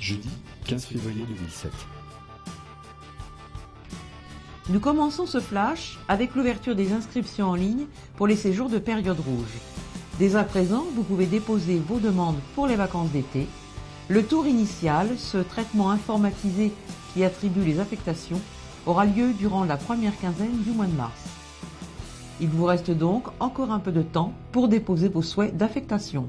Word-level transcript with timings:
Jeudi 0.00 0.28
15 0.64 0.84
février 0.86 1.24
2007. 1.28 1.70
Nous 4.70 4.80
commençons 4.80 5.26
ce 5.26 5.40
flash 5.40 5.98
avec 6.08 6.34
l'ouverture 6.34 6.74
des 6.74 6.92
inscriptions 6.92 7.50
en 7.50 7.54
ligne 7.54 7.86
pour 8.16 8.26
les 8.26 8.36
séjours 8.36 8.70
de 8.70 8.78
période 8.78 9.20
rouge. 9.20 9.58
Dès 10.18 10.36
à 10.36 10.44
présent, 10.44 10.86
vous 10.94 11.02
pouvez 11.02 11.26
déposer 11.26 11.78
vos 11.78 11.98
demandes 11.98 12.38
pour 12.54 12.66
les 12.66 12.76
vacances 12.76 13.10
d'été. 13.10 13.46
Le 14.08 14.24
tour 14.24 14.46
initial, 14.46 15.18
ce 15.18 15.38
traitement 15.38 15.90
informatisé 15.90 16.72
qui 17.12 17.22
attribue 17.22 17.64
les 17.64 17.80
affectations, 17.80 18.40
aura 18.86 19.06
lieu 19.06 19.32
durant 19.32 19.64
la 19.64 19.76
première 19.76 20.18
quinzaine 20.18 20.62
du 20.62 20.70
mois 20.70 20.86
de 20.86 20.92
mars. 20.92 21.33
Il 22.40 22.48
vous 22.48 22.64
reste 22.64 22.90
donc 22.90 23.24
encore 23.40 23.70
un 23.70 23.78
peu 23.78 23.92
de 23.92 24.02
temps 24.02 24.32
pour 24.52 24.68
déposer 24.68 25.08
vos 25.08 25.22
souhaits 25.22 25.56
d'affectation. 25.56 26.28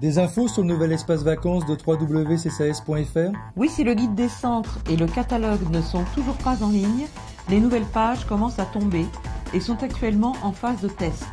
Des 0.00 0.18
infos 0.18 0.48
sur 0.48 0.62
le 0.62 0.68
nouvel 0.68 0.90
espace 0.90 1.22
vacances 1.22 1.64
de 1.66 1.76
www.ccs.fr 1.86 3.38
Oui, 3.54 3.68
si 3.68 3.84
le 3.84 3.94
guide 3.94 4.16
des 4.16 4.28
centres 4.28 4.80
et 4.90 4.96
le 4.96 5.06
catalogue 5.06 5.70
ne 5.70 5.80
sont 5.80 6.02
toujours 6.12 6.36
pas 6.38 6.64
en 6.64 6.70
ligne, 6.70 7.06
les 7.48 7.60
nouvelles 7.60 7.84
pages 7.84 8.24
commencent 8.24 8.58
à 8.58 8.64
tomber 8.64 9.06
et 9.54 9.60
sont 9.60 9.80
actuellement 9.80 10.34
en 10.42 10.50
phase 10.50 10.80
de 10.80 10.88
test. 10.88 11.26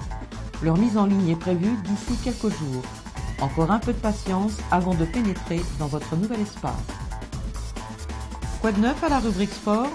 Leur 0.61 0.77
mise 0.77 0.97
en 0.97 1.07
ligne 1.07 1.29
est 1.29 1.35
prévue 1.35 1.75
d'ici 1.83 2.15
quelques 2.23 2.53
jours. 2.55 2.83
Encore 3.41 3.71
un 3.71 3.79
peu 3.79 3.93
de 3.93 3.97
patience 3.97 4.57
avant 4.69 4.93
de 4.93 5.05
pénétrer 5.05 5.61
dans 5.79 5.87
votre 5.87 6.15
nouvel 6.15 6.41
espace. 6.41 6.73
Quoi 8.61 8.71
de 8.71 8.81
neuf 8.81 9.03
à 9.03 9.09
la 9.09 9.19
rubrique 9.19 9.53
sport? 9.53 9.89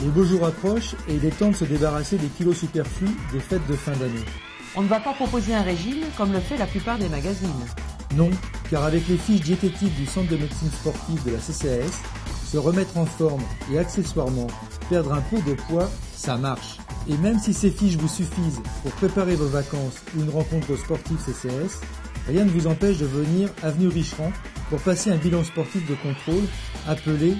Les 0.00 0.08
beaux 0.08 0.24
jours 0.24 0.44
approchent 0.44 0.94
et 1.08 1.14
il 1.14 1.24
est 1.24 1.38
temps 1.38 1.50
de 1.50 1.56
se 1.56 1.64
débarrasser 1.64 2.18
des 2.18 2.26
kilos 2.26 2.58
superflus 2.58 3.08
des 3.32 3.40
fêtes 3.40 3.66
de 3.66 3.74
fin 3.74 3.92
d'année. 3.92 4.24
On 4.74 4.82
ne 4.82 4.88
va 4.88 5.00
pas 5.00 5.14
proposer 5.14 5.54
un 5.54 5.62
régime 5.62 6.04
comme 6.18 6.32
le 6.32 6.40
fait 6.40 6.58
la 6.58 6.66
plupart 6.66 6.98
des 6.98 7.08
magazines. 7.08 7.48
Non, 8.14 8.30
car 8.70 8.84
avec 8.84 9.08
les 9.08 9.16
fiches 9.16 9.40
diététiques 9.40 9.94
du 9.94 10.04
Centre 10.04 10.28
de 10.28 10.36
médecine 10.36 10.70
sportive 10.70 11.24
de 11.24 11.30
la 11.30 11.38
CCAS, 11.38 12.02
se 12.46 12.58
remettre 12.58 12.98
en 12.98 13.06
forme 13.06 13.42
et 13.72 13.78
accessoirement 13.78 14.48
perdre 14.90 15.14
un 15.14 15.22
peu 15.22 15.40
de 15.42 15.54
poids, 15.54 15.90
ça 16.14 16.36
marche. 16.36 16.76
Et 17.08 17.16
même 17.16 17.38
si 17.38 17.54
ces 17.54 17.70
fiches 17.70 17.96
vous 17.96 18.08
suffisent 18.08 18.60
pour 18.82 18.92
préparer 18.92 19.34
vos 19.34 19.48
vacances 19.48 20.02
ou 20.14 20.22
une 20.22 20.30
rencontre 20.30 20.76
sportive 20.76 21.18
CCS, 21.24 21.80
rien 22.28 22.44
ne 22.44 22.50
vous 22.50 22.66
empêche 22.66 22.98
de 22.98 23.06
venir 23.06 23.48
avenue 23.62 23.88
Richerand 23.88 24.32
pour 24.68 24.80
passer 24.80 25.10
un 25.10 25.16
bilan 25.16 25.42
sportif 25.42 25.88
de 25.88 25.94
contrôle 25.94 26.44
appelé 26.86 27.34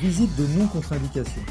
visite 0.00 0.34
de 0.36 0.46
non-contre-indication. 0.58 1.42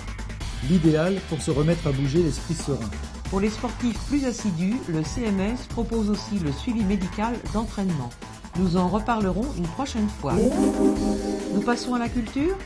L'idéal 0.70 1.20
pour 1.30 1.42
se 1.42 1.52
remettre 1.52 1.88
à 1.88 1.92
bouger 1.92 2.24
l'esprit 2.24 2.56
serein. 2.56 2.90
Pour 3.30 3.40
les 3.40 3.50
sportifs 3.50 4.00
plus 4.08 4.26
assidus, 4.26 4.78
le 4.88 5.04
CMS 5.04 5.68
propose 5.70 6.10
aussi 6.10 6.40
le 6.40 6.52
suivi 6.52 6.84
médical 6.84 7.36
d'entraînement. 7.54 8.10
Nous 8.58 8.78
en 8.78 8.88
reparlerons 8.88 9.46
une 9.58 9.68
prochaine 9.68 10.08
fois. 10.08 10.34
Nous 11.54 11.62
passons 11.62 11.94
à 11.94 12.00
la 12.00 12.10
culture? 12.10 12.58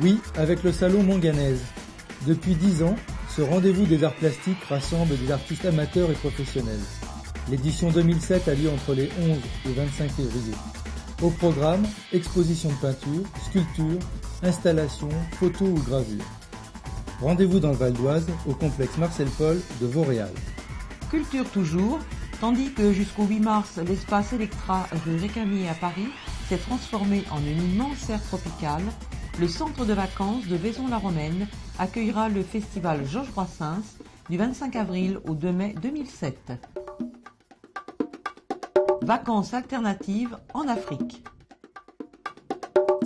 Oui, 0.00 0.18
avec 0.36 0.62
le 0.62 0.72
salon 0.72 1.02
Manganèse. 1.02 1.60
Depuis 2.26 2.54
10 2.54 2.84
ans, 2.84 2.96
ce 3.28 3.42
rendez-vous 3.42 3.84
des 3.84 4.04
arts 4.04 4.14
plastiques 4.14 4.62
rassemble 4.68 5.18
des 5.18 5.32
artistes 5.32 5.64
amateurs 5.64 6.10
et 6.10 6.14
professionnels. 6.14 6.80
L'édition 7.50 7.90
2007 7.90 8.48
a 8.48 8.54
lieu 8.54 8.70
entre 8.70 8.94
les 8.94 9.10
11 9.20 9.38
et 9.66 9.72
25 9.72 10.10
février. 10.12 10.54
Au 11.20 11.30
programme, 11.30 11.82
exposition 12.12 12.70
de 12.70 12.74
peinture, 12.76 13.24
sculpture, 13.46 13.98
installation, 14.42 15.08
photos 15.38 15.68
ou 15.68 15.82
gravures. 15.82 16.24
Rendez-vous 17.22 17.60
dans 17.60 17.70
le 17.70 17.76
Val 17.76 17.92
d'Oise, 17.92 18.26
au 18.48 18.52
complexe 18.52 18.98
Marcel 18.98 19.28
Paul 19.38 19.60
de 19.80 19.86
Vauréal. 19.86 20.32
Culture 21.08 21.48
toujours, 21.50 22.00
tandis 22.40 22.72
que 22.72 22.92
jusqu'au 22.92 23.24
8 23.24 23.38
mars, 23.38 23.78
l'espace 23.86 24.32
Electra 24.32 24.88
rue 25.04 25.16
Récamier 25.16 25.68
à 25.68 25.74
Paris 25.74 26.08
s'est 26.48 26.58
transformé 26.58 27.22
en 27.30 27.38
une 27.38 27.74
immense 27.74 27.98
serre 27.98 28.22
tropicale, 28.24 28.82
le 29.38 29.46
centre 29.46 29.84
de 29.84 29.92
vacances 29.92 30.48
de 30.48 30.56
Vaison-la-Romaine 30.56 31.46
accueillera 31.78 32.28
le 32.28 32.42
festival 32.42 33.06
Georges 33.06 33.30
Brassens 33.30 33.98
du 34.28 34.36
25 34.36 34.74
avril 34.74 35.20
au 35.28 35.34
2 35.34 35.52
mai 35.52 35.74
2007. 35.80 36.52
Vacances 39.02 39.54
alternatives 39.54 40.36
en 40.54 40.66
Afrique. 40.66 41.22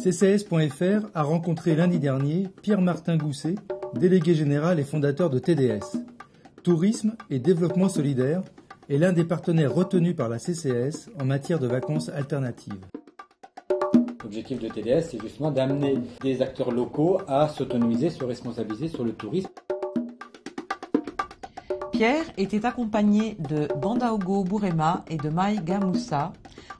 CCS.fr 0.02 1.06
a 1.14 1.22
rencontré 1.22 1.74
lundi 1.74 1.98
dernier 1.98 2.48
Pierre-Martin 2.62 3.16
Gousset, 3.16 3.56
délégué 3.96 4.34
général 4.34 4.78
et 4.78 4.84
fondateur 4.84 5.30
de 5.30 5.38
TDS. 5.38 5.98
Tourisme 6.62 7.16
et 7.30 7.38
développement 7.38 7.88
solidaire 7.88 8.42
est 8.88 8.98
l'un 8.98 9.12
des 9.12 9.24
partenaires 9.24 9.74
retenus 9.74 10.14
par 10.14 10.28
la 10.28 10.38
CCS 10.38 11.08
en 11.20 11.24
matière 11.24 11.58
de 11.58 11.66
vacances 11.66 12.08
alternatives. 12.08 12.86
L'objectif 14.22 14.58
de 14.58 14.68
TDS, 14.68 15.08
c'est 15.10 15.20
justement 15.20 15.50
d'amener 15.50 15.98
des 16.22 16.42
acteurs 16.42 16.72
locaux 16.72 17.20
à 17.28 17.48
s'autonomiser, 17.48 18.10
se 18.10 18.24
responsabiliser 18.24 18.88
sur 18.88 19.04
le 19.04 19.12
tourisme. 19.12 19.50
Pierre 21.92 22.24
était 22.36 22.64
accompagné 22.66 23.36
de 23.48 23.68
Bandaogo 23.80 24.44
Bourema 24.44 25.04
et 25.08 25.16
de 25.16 25.28
Maïga 25.28 25.80
Moussa, 25.80 26.32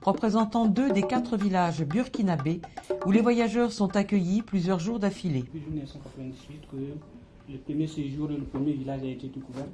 représentant 0.02 0.66
deux 0.66 0.90
des 0.90 1.02
quatre 1.02 1.36
villages 1.36 1.84
burkinabés 1.84 2.60
où 3.06 3.10
les 3.10 3.20
voyageurs 3.20 3.72
sont 3.72 3.96
accueillis 3.96 4.42
plusieurs 4.42 4.78
jours 4.78 4.98
d'affilée. 4.98 5.40
Depuis 5.40 5.62
1998 5.70 6.60
que 6.70 7.52
le 7.52 7.58
premier 7.58 7.86
séjour 7.86 8.30
et 8.30 8.36
le 8.36 8.44
premier 8.44 8.72
village 8.72 9.02
a 9.02 9.06
été 9.06 9.28
découvert. 9.28 9.64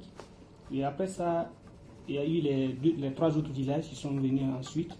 Et 0.71 0.83
après 0.83 1.07
ça, 1.07 1.49
il 2.07 2.15
y 2.15 2.17
a 2.17 2.25
eu 2.25 2.41
les, 2.41 2.67
deux, 2.69 2.93
les 2.97 3.13
trois 3.13 3.37
autres 3.37 3.51
villages 3.51 3.89
qui 3.89 3.95
sont 3.95 4.11
venus 4.11 4.43
ensuite. 4.57 4.97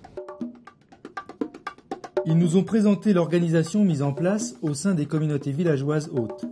Ils 2.26 2.38
nous 2.38 2.56
ont 2.56 2.64
présenté 2.64 3.12
l'organisation 3.12 3.84
mise 3.84 4.02
en 4.02 4.14
place 4.14 4.56
au 4.62 4.74
sein 4.74 4.94
des 4.94 5.06
communautés 5.06 5.52
villageoises 5.52 6.10
hautes 6.14 6.46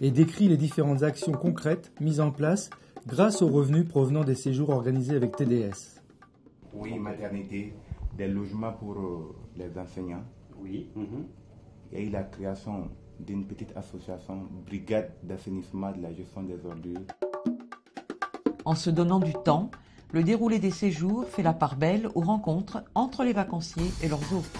et 0.00 0.10
décrit 0.10 0.48
les 0.48 0.56
différentes 0.56 1.02
actions 1.02 1.32
concrètes 1.32 1.92
mises 2.00 2.20
en 2.20 2.30
place 2.30 2.70
grâce 3.06 3.42
aux 3.42 3.48
revenus 3.48 3.86
provenant 3.88 4.24
des 4.24 4.34
séjours 4.34 4.70
organisés 4.70 5.16
avec 5.16 5.36
TDS. 5.36 6.00
Oui, 6.74 6.98
maternité, 6.98 7.74
des 8.16 8.28
logements 8.28 8.72
pour 8.72 8.92
euh, 8.98 9.34
les 9.56 9.78
enseignants. 9.78 10.24
Oui. 10.60 10.88
Il 11.90 11.98
y 11.98 12.02
a 12.02 12.04
eu 12.04 12.10
la 12.10 12.22
création 12.24 12.90
d'une 13.20 13.46
petite 13.46 13.76
association, 13.76 14.46
brigade 14.66 15.10
d'assainissement 15.22 15.92
de 15.92 16.02
la 16.02 16.12
gestion 16.12 16.42
des 16.42 16.64
ordures. 16.66 17.00
En 18.64 18.74
se 18.74 18.90
donnant 18.90 19.18
du 19.18 19.32
temps, 19.32 19.70
le 20.12 20.22
déroulé 20.22 20.58
des 20.58 20.70
séjours 20.70 21.24
fait 21.26 21.42
la 21.42 21.52
part 21.52 21.76
belle 21.76 22.08
aux 22.14 22.20
rencontres 22.20 22.82
entre 22.94 23.24
les 23.24 23.32
vacanciers 23.32 23.90
et 24.02 24.08
leurs 24.08 24.32
hôtes. 24.32 24.58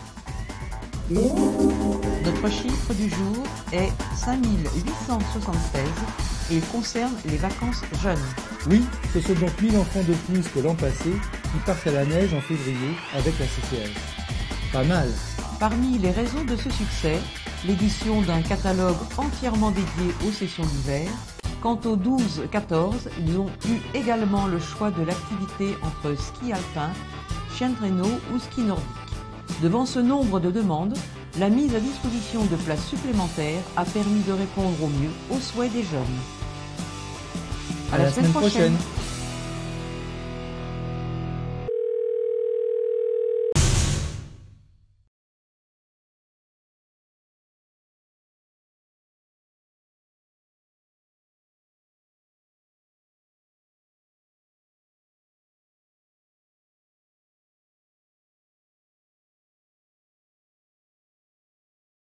Notre 1.10 2.48
chiffre 2.50 2.94
du 2.94 3.08
jour 3.08 3.44
est 3.72 3.90
5876 4.14 5.82
et 5.82 6.37
il 6.50 6.60
concerne 6.66 7.14
les 7.26 7.36
vacances 7.36 7.82
jeunes. 8.02 8.16
Oui, 8.70 8.82
ce 9.12 9.20
sont 9.20 9.34
donc 9.34 9.60
1000 9.60 9.76
enfants 9.76 10.02
de 10.06 10.14
plus 10.14 10.46
que 10.48 10.60
l'an 10.60 10.74
passé 10.74 11.10
qui 11.10 11.58
partent 11.64 11.86
à 11.86 11.92
la 11.92 12.04
neige 12.04 12.34
en 12.34 12.40
février 12.40 12.94
avec 13.14 13.38
la 13.38 13.46
CCS. 13.46 13.92
Pas 14.72 14.84
mal. 14.84 15.08
Parmi 15.60 15.98
les 15.98 16.10
raisons 16.10 16.44
de 16.44 16.56
ce 16.56 16.70
succès, 16.70 17.18
l'édition 17.66 18.22
d'un 18.22 18.42
catalogue 18.42 18.96
entièrement 19.16 19.70
dédié 19.70 20.14
aux 20.26 20.32
sessions 20.32 20.64
d'hiver. 20.64 21.08
Quant 21.60 21.80
aux 21.84 21.96
12-14, 21.96 23.08
ils 23.26 23.36
ont 23.36 23.50
eu 23.68 23.78
également 23.94 24.46
le 24.46 24.60
choix 24.60 24.90
de 24.90 25.02
l'activité 25.02 25.76
entre 25.82 26.16
ski 26.16 26.52
alpin, 26.52 26.90
chien 27.56 27.70
de 27.70 27.74
traîneau 27.74 28.20
ou 28.32 28.38
ski 28.38 28.62
nordique. 28.62 28.86
Devant 29.62 29.84
ce 29.84 29.98
nombre 29.98 30.38
de 30.38 30.52
demandes, 30.52 30.96
la 31.38 31.48
mise 31.48 31.74
à 31.74 31.80
disposition 31.80 32.44
de 32.46 32.56
places 32.56 32.86
supplémentaires 32.86 33.62
a 33.76 33.84
permis 33.84 34.20
de 34.22 34.32
répondre 34.32 34.82
au 34.82 34.88
mieux 34.88 35.10
aux 35.30 35.40
souhaits 35.40 35.72
des 35.72 35.82
jeunes. 35.82 36.18
À, 37.92 37.98
la, 37.98 38.10
semaine 38.10 38.32
prochaine. 38.32 38.76